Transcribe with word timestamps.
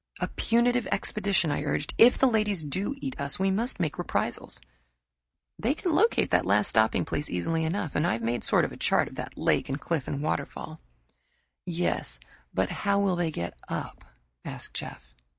"A 0.19 0.27
punitive 0.29 0.87
expedition," 0.87 1.51
I 1.51 1.61
urged. 1.63 1.93
"If 1.99 2.17
the 2.17 2.25
ladies 2.25 2.63
do 2.63 2.95
eat 2.97 3.15
us 3.21 3.37
we 3.37 3.51
must 3.51 3.79
make 3.79 3.99
reprisals." 3.99 4.59
"They 5.59 5.75
can 5.75 5.93
locate 5.93 6.31
that 6.31 6.43
last 6.43 6.69
stopping 6.69 7.05
place 7.05 7.29
easy 7.29 7.63
enough, 7.65 7.93
and 7.95 8.07
I've 8.07 8.23
made 8.23 8.41
a 8.41 8.43
sort 8.43 8.65
of 8.65 8.79
chart 8.79 9.09
of 9.09 9.13
that 9.13 9.37
lake 9.37 9.69
and 9.69 9.79
cliff 9.79 10.07
and 10.07 10.23
waterfall." 10.23 10.81
"Yes, 11.67 12.19
but 12.51 12.71
how 12.71 12.99
will 12.99 13.15
they 13.15 13.29
get 13.29 13.55
up?" 13.69 14.03
asked 14.43 14.73
Jeff. 14.73 15.13